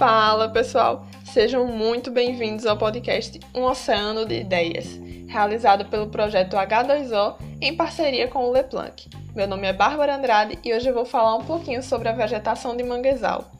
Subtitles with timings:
[0.00, 4.98] Fala pessoal, sejam muito bem-vindos ao podcast Um Oceano de Ideias,
[5.28, 9.10] realizado pelo projeto H2O em parceria com o Leplanc.
[9.36, 12.74] Meu nome é Bárbara Andrade e hoje eu vou falar um pouquinho sobre a vegetação
[12.74, 13.50] de manguezal.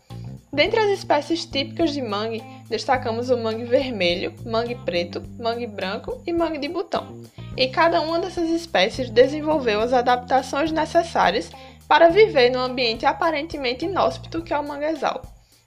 [0.50, 6.32] Dentre as espécies típicas de mangue, destacamos o mangue vermelho, mangue preto, mangue branco e
[6.32, 7.20] mangue de botão.
[7.54, 11.50] E cada uma dessas espécies desenvolveu as adaptações necessárias
[11.86, 15.20] para viver no ambiente aparentemente inóspito que é o manguezal,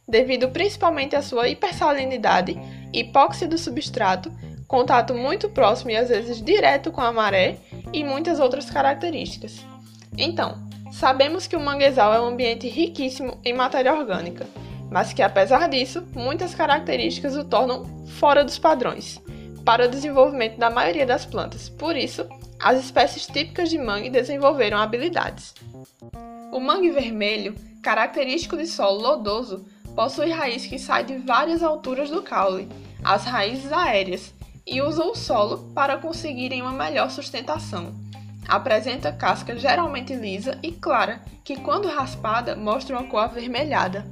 [0.07, 2.59] devido principalmente à sua hipersalinidade,
[2.93, 4.31] hipóxia do substrato,
[4.67, 7.57] contato muito próximo e às vezes direto com a maré
[7.91, 9.65] e muitas outras características.
[10.17, 10.57] Então,
[10.91, 14.45] sabemos que o manguezal é um ambiente riquíssimo em matéria orgânica,
[14.91, 19.19] mas que apesar disso, muitas características o tornam fora dos padrões
[19.65, 21.69] para o desenvolvimento da maioria das plantas.
[21.69, 22.27] Por isso,
[22.59, 25.53] as espécies típicas de mangue desenvolveram habilidades.
[26.51, 32.21] O mangue vermelho, característico de solo lodoso, possui raiz que sai de várias alturas do
[32.21, 32.69] caule,
[33.03, 34.33] as raízes aéreas,
[34.65, 37.93] e usa o solo para conseguirem uma melhor sustentação.
[38.47, 44.05] Apresenta casca geralmente lisa e clara, que quando raspada mostra uma cor avermelhada.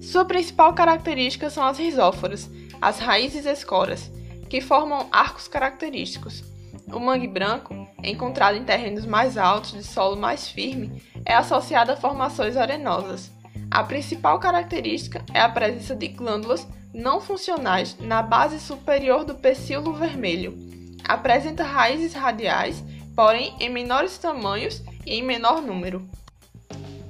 [0.00, 2.48] Sua principal característica são as rizóforas,
[2.80, 4.10] as raízes escoras,
[4.48, 6.44] que formam arcos característicos.
[6.92, 11.96] O mangue branco, encontrado em terrenos mais altos de solo mais firme, é associado a
[11.96, 13.30] formações arenosas.
[13.76, 19.92] A principal característica é a presença de glândulas não funcionais na base superior do pecíolo
[19.92, 20.56] vermelho.
[21.04, 22.82] Apresenta raízes radiais,
[23.14, 26.08] porém em menores tamanhos e em menor número.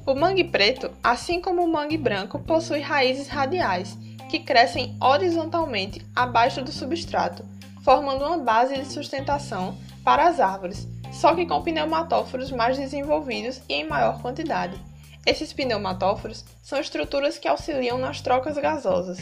[0.05, 3.97] O mangue preto, assim como o mangue branco, possui raízes radiais,
[4.29, 7.45] que crescem horizontalmente abaixo do substrato,
[7.85, 13.75] formando uma base de sustentação para as árvores, só que com pneumatóforos mais desenvolvidos e
[13.75, 14.77] em maior quantidade.
[15.27, 19.19] Esses pneumatóforos são estruturas que auxiliam nas trocas gasosas.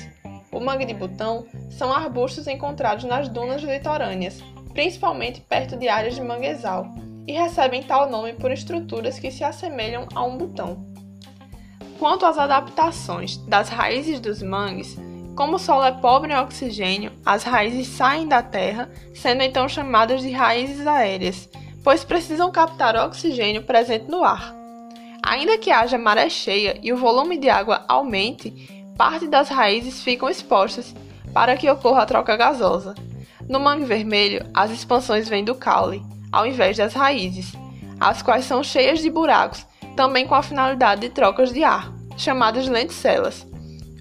[0.52, 4.42] O mangue de botão são arbustos encontrados nas dunas litorâneas,
[4.75, 6.87] principalmente perto de áreas de manguezal,
[7.26, 10.84] e recebem tal nome por estruturas que se assemelham a um botão.
[11.98, 14.98] Quanto às adaptações das raízes dos mangues,
[15.34, 20.21] como o solo é pobre em oxigênio, as raízes saem da terra, sendo então chamadas
[20.21, 21.48] de raízes aéreas,
[21.82, 24.63] pois precisam captar oxigênio presente no ar.
[25.26, 28.50] Ainda que haja maré cheia e o volume de água aumente,
[28.94, 30.94] parte das raízes ficam expostas
[31.32, 32.94] para que ocorra a troca gasosa.
[33.48, 37.54] No mangue vermelho, as expansões vêm do caule, ao invés das raízes,
[37.98, 42.68] as quais são cheias de buracos também com a finalidade de trocas de ar, chamadas
[42.68, 43.46] lenticelas.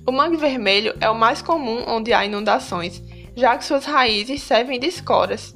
[0.05, 3.01] O mangue vermelho é o mais comum onde há inundações,
[3.33, 5.55] já que suas raízes servem de escoras,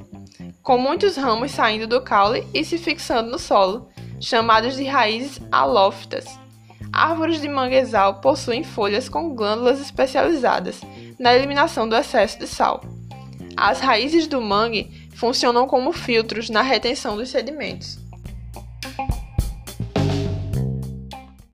[0.64, 3.90] com muitos ramos saindo do caule e se fixando no solo,
[4.20, 6.26] chamadas de raízes alófitas.
[6.92, 10.82] Árvores de manguezal possuem folhas com glândulas especializadas
[11.20, 12.84] na eliminação do excesso de sal.
[13.56, 18.07] As raízes do mangue funcionam como filtros na retenção dos sedimentos.